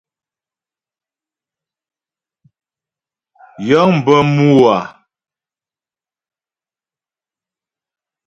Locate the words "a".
4.75-4.77